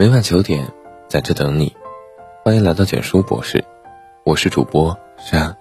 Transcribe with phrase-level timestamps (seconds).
[0.00, 0.66] 每晚九点，
[1.08, 1.76] 在这等你。
[2.42, 3.62] 欢迎来到简书博士，
[4.24, 5.54] 我是主播沙。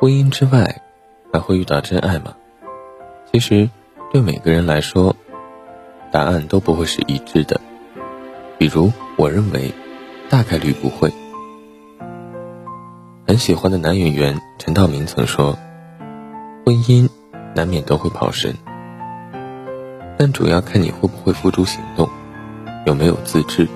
[0.00, 0.82] 婚姻之外，
[1.32, 2.34] 还会遇到真爱吗？
[3.30, 3.70] 其实，
[4.10, 5.14] 对每个人来说，
[6.10, 7.60] 答案都不会是一致的。
[8.58, 9.72] 比如，我认为，
[10.28, 11.12] 大概率不会。
[13.28, 15.56] 很喜欢的男演员陈道明曾说
[16.66, 17.08] ：“婚姻
[17.54, 18.56] 难免都会跑神，
[20.18, 22.08] 但主要看你会不会付诸行动。”
[22.84, 23.68] 有没有自制？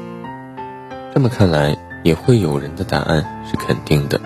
[1.15, 4.21] 这么看来，也会有人的答案是肯定的。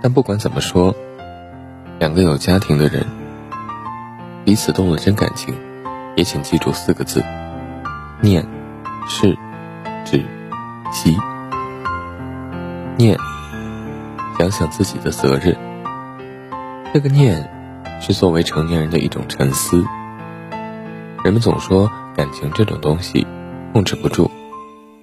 [0.00, 0.94] 但不管怎么说，
[1.98, 3.04] 两个有家庭的人
[4.44, 5.54] 彼此动了真感情，
[6.16, 7.24] 也请记住四个字：
[8.20, 8.46] 念、
[9.08, 9.36] 是、
[10.04, 10.24] 止、
[10.92, 11.16] 息。
[12.96, 13.18] 念，
[14.38, 15.56] 想想自己的责任。
[16.92, 17.50] 这个念，
[18.00, 19.84] 是作为成年人的一种沉思。
[21.24, 21.90] 人们总说。
[22.16, 23.26] 感情这种东西，
[23.72, 24.30] 控制不住，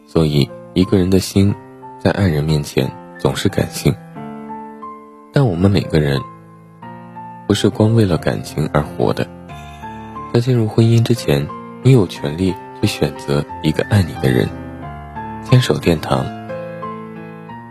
[0.08, 1.54] 所以一个人的心，
[2.00, 3.94] 在爱人面前总是感性。
[5.34, 6.22] 但我们每个人，
[7.48, 9.28] 不是光为了感情而活的。
[10.34, 11.46] 在进入婚姻之前，
[11.84, 14.48] 你有权利去选择一个爱你的人，
[15.44, 16.24] 牵手殿堂。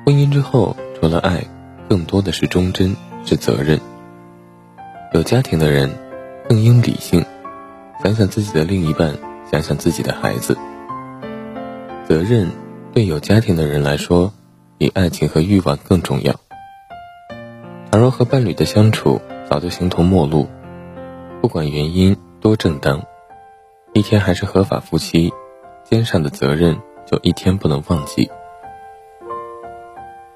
[0.05, 1.43] 婚姻之后，除了爱，
[1.89, 3.81] 更多的是忠贞，是责任。
[5.15, 5.91] 有家庭的人，
[6.49, 7.25] 更应理性，
[8.03, 9.15] 想想自己的另一半。
[9.51, 10.57] 想想自己的孩子，
[12.07, 12.49] 责任
[12.93, 14.33] 对有家庭的人来说，
[14.79, 16.33] 比爱情和欲望更重要。
[17.91, 20.47] 倘若和伴侣的相处早就形同陌路，
[21.41, 23.03] 不管原因多正当，
[23.93, 25.33] 一天还是合法夫妻，
[25.83, 28.31] 肩上的责任就一天不能忘记。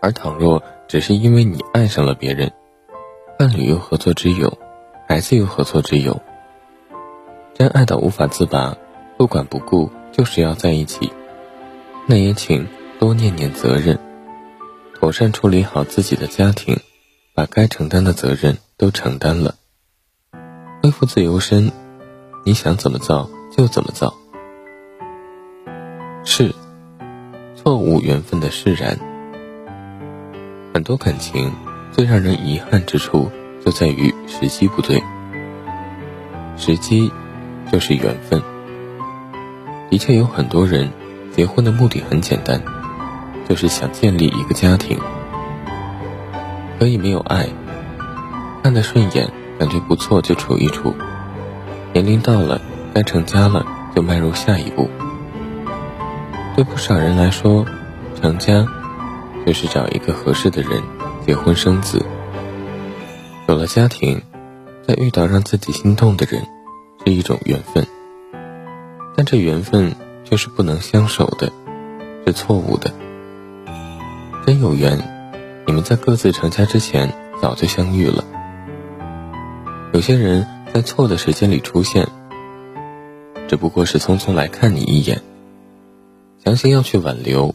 [0.01, 2.51] 而倘若只是因为你爱上了别人，
[3.39, 4.59] 伴侣又何错之有，
[5.07, 6.21] 孩子又何错之有？
[7.55, 8.77] 真爱到无法自拔。
[9.17, 11.11] 不管不顾，就是要在一起。
[12.07, 12.67] 那也请
[12.99, 13.99] 多念念责任，
[14.95, 16.79] 妥善处理好自己的家庭，
[17.35, 19.55] 把该承担的责任都承担了。
[20.83, 21.73] 恢复自由身，
[22.45, 24.13] 你想怎么造就怎么造。
[26.25, 26.55] 是，
[27.57, 28.99] 错误缘分的释然。
[30.75, 31.53] 很多感情
[31.93, 33.31] 最让人遗憾之处，
[33.65, 35.03] 就在于时机不对。
[36.57, 37.11] 时机，
[37.73, 38.43] 就是缘分。
[39.95, 40.91] 的确有很多人
[41.37, 42.61] 结婚的目的很简单，
[43.49, 44.99] 就是想建立一个家庭。
[46.81, 47.47] 可以没有爱，
[48.61, 50.93] 看得顺眼，感觉不错就处一处。
[51.93, 52.61] 年龄到了，
[52.93, 54.91] 该成家了，就迈入下一步。
[56.57, 57.65] 对不少人来说，
[58.21, 58.67] 成家
[59.47, 60.83] 就是找一个合适的人
[61.25, 62.05] 结婚生子。
[63.47, 64.21] 有了家庭，
[64.89, 66.45] 再遇到让自己心动的人，
[67.07, 67.87] 是一种缘分。
[69.17, 69.95] 但这缘分
[70.25, 71.53] 就是不能相守的，
[72.27, 72.93] 是错误的。
[74.47, 74.99] 真有缘，
[75.67, 78.25] 你们在各自成家之前早就相遇了。
[79.93, 82.09] 有些人在错的时间里出现，
[83.47, 85.23] 只不过是匆匆来看你一眼，
[86.45, 87.55] 强行要去挽留，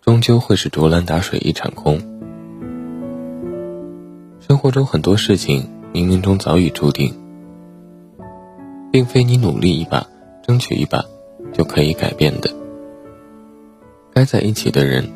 [0.00, 1.98] 终究会是竹篮打水一场空。
[4.46, 7.18] 生活中很多事情冥冥中早已注定，
[8.92, 10.06] 并非你努力一把。
[10.46, 11.02] 争取一把，
[11.54, 12.50] 就可以改变的。
[14.12, 15.10] 该在一起的人，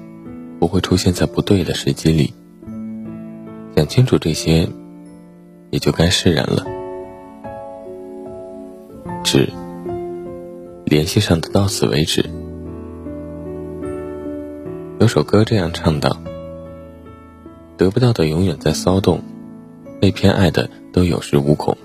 [0.58, 2.32] 不会出现在不对的时机里。
[3.76, 4.66] 想清楚这些，
[5.70, 6.64] 也就该释然了。
[9.22, 9.52] 只
[10.86, 12.24] 联系上的到此为止。
[14.98, 16.18] 有首歌这样唱道
[17.76, 19.22] ：“得不到的永远在骚动，
[20.00, 21.76] 被偏爱的都有恃无恐。”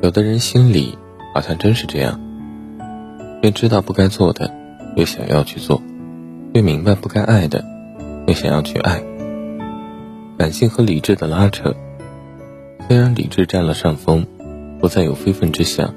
[0.00, 0.96] 有的人心里。
[1.34, 2.20] 好像真是这样，
[3.42, 4.52] 越知道不该做的，
[4.96, 5.80] 越想要去做；
[6.52, 7.64] 越明白不该爱的，
[8.26, 9.02] 越想要去爱。
[10.38, 11.74] 感性和理智的拉扯，
[12.86, 14.26] 虽然理智占了上风，
[14.80, 15.94] 不再有非分之想，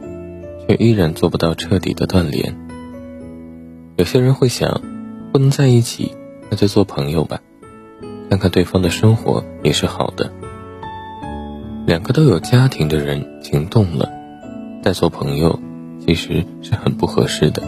[0.67, 2.55] 却依然做不到彻底的断联。
[3.97, 4.81] 有些人会想，
[5.31, 6.13] 不能在一起，
[6.49, 7.41] 那就做朋友吧，
[8.29, 10.31] 看看对方的生活也是好的。
[11.85, 14.14] 两个都有家庭的人情动了。
[14.85, 15.59] 再做朋友，
[15.99, 17.63] 其实是很不合适的。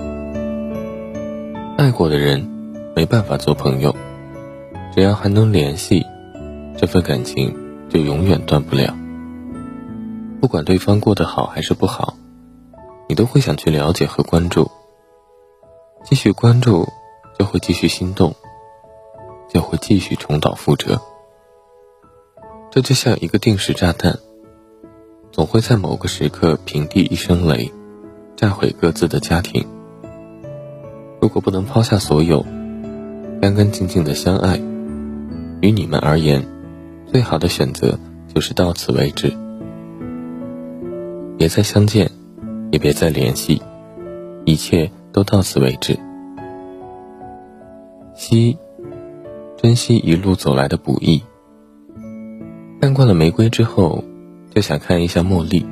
[1.75, 2.47] 爱过的人
[2.95, 3.95] 没办法做朋友，
[4.93, 6.05] 只要还能联系，
[6.77, 7.57] 这份感情
[7.89, 8.95] 就永远断不了。
[10.39, 12.13] 不管对方过得好还是不好，
[13.09, 14.69] 你都会想去了解和关注。
[16.03, 16.87] 继续关注，
[17.39, 18.35] 就会继续心动，
[19.49, 21.01] 就会继续重蹈覆辙。
[22.69, 24.19] 这就像一个定时炸弹。
[25.37, 27.71] 总会在某个时刻平地一声雷，
[28.35, 29.67] 炸毁各自的家庭。
[31.21, 32.43] 如果不能抛下所有，
[33.39, 34.59] 干干净净的相爱，
[35.61, 36.43] 于你们而言，
[37.05, 37.99] 最好的选择
[38.33, 39.31] 就是到此为止，
[41.37, 42.09] 别再相见，
[42.71, 43.61] 也别再联系，
[44.43, 45.99] 一切都到此为止。
[48.15, 48.57] 七，
[49.55, 51.21] 珍惜一路走来的不易。
[52.81, 54.03] 看惯了玫瑰之后，
[54.57, 55.63] 就想看一下茉莉。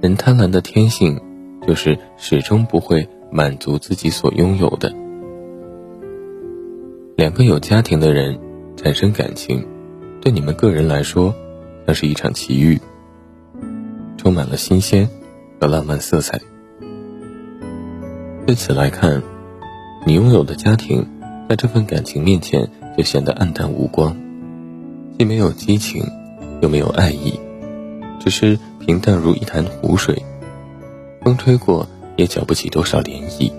[0.00, 1.20] 人贪婪的天性，
[1.64, 4.92] 就是始终不会满足自己所拥有的。
[7.14, 8.36] 两个有家庭的人
[8.74, 9.64] 产生感情，
[10.20, 11.32] 对你们个人来说，
[11.86, 12.80] 像是一场奇遇，
[14.16, 15.08] 充满了新鲜
[15.60, 16.40] 和浪漫色彩。
[18.44, 19.22] 对此来看，
[20.04, 21.06] 你拥有的家庭，
[21.48, 24.16] 在这份感情面前就显得黯淡无光，
[25.16, 26.02] 既没有激情，
[26.60, 27.38] 又没有爱意，
[28.20, 30.22] 只是平淡如一潭湖水，
[31.22, 33.52] 风吹过也搅不起多少涟漪。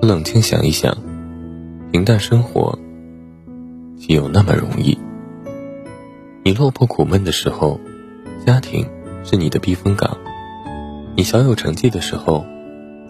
[0.00, 0.96] 冷静想一想。
[1.92, 2.78] 平淡生活，
[3.98, 4.96] 岂有那么容易？
[6.42, 7.78] 你落魄苦闷的时候，
[8.46, 8.88] 家庭
[9.24, 10.16] 是你的避风港；
[11.14, 12.46] 你小有成绩的时候，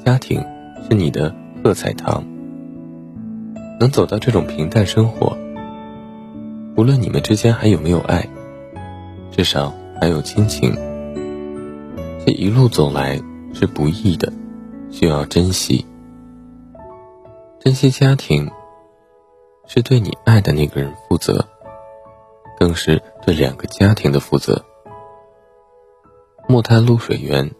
[0.04, 0.44] 家庭
[0.88, 1.32] 是你的
[1.62, 2.24] 喝彩堂。
[3.78, 5.38] 能走到这种平淡生活，
[6.76, 8.28] 无论你们之间还有没有爱，
[9.32, 10.72] 至少还有亲情。
[12.24, 13.20] 这一路走来
[13.52, 14.32] 是不易的，
[14.90, 15.84] 需要珍惜，
[17.58, 18.48] 珍惜家庭。
[19.68, 21.48] 是对你爱的那个人负责，
[22.58, 24.62] 更是对两个家庭的负责。
[26.48, 27.50] 莫贪露水源，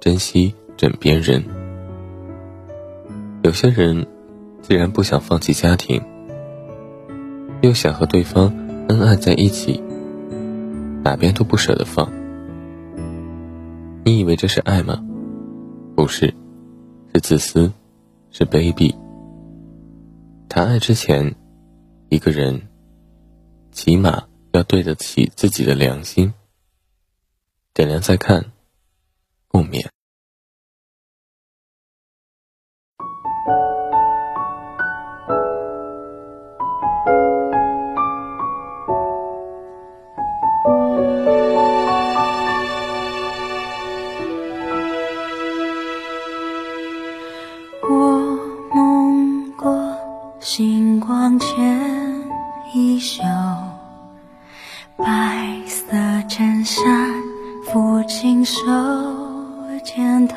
[0.00, 1.42] 珍惜枕边人。
[3.42, 4.06] 有些人，
[4.60, 6.02] 既然不想放弃家庭，
[7.62, 8.52] 又想和对方
[8.88, 9.82] 恩爱在一起，
[11.06, 12.10] 哪边都不舍得放。
[14.04, 15.00] 你以为这是爱吗？
[15.94, 16.34] 不是，
[17.14, 17.72] 是自私，
[18.32, 18.92] 是卑鄙。
[20.48, 21.36] 谈爱之前。
[22.08, 22.62] 一个人，
[23.72, 26.32] 起码要对得起自己的良心。
[27.74, 28.52] 点亮再看，
[29.48, 29.88] 共勉。
[50.48, 51.48] 星光前。
[52.72, 53.20] 衣袖，
[54.96, 55.04] 白
[55.66, 55.90] 色
[56.28, 56.84] 衬衫，
[57.66, 58.60] 抚琴手
[59.82, 60.36] 肩头。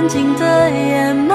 [0.00, 1.34] 空安静的眼眸，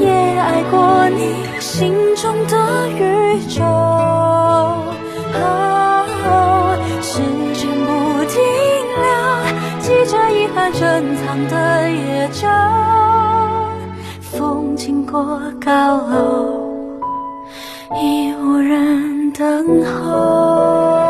[0.00, 3.62] 也爱过你心中的宇宙。
[7.00, 7.20] 时
[7.54, 8.42] 间不停
[9.04, 9.06] 留，
[9.78, 12.48] 记着遗憾珍藏的夜酒。
[14.20, 16.98] 风经过高楼，
[18.02, 21.03] 已无人等候。